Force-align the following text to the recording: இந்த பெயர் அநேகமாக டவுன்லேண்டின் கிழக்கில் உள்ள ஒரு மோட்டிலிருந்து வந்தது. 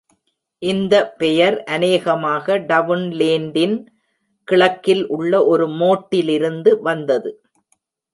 இந்த 0.61 0.93
பெயர் 1.17 1.57
அநேகமாக 1.63 2.55
டவுன்லேண்டின் 2.61 3.75
கிழக்கில் 4.47 5.03
உள்ள 5.07 5.43
ஒரு 5.45 5.67
மோட்டிலிருந்து 5.73 6.73
வந்தது. 6.81 7.31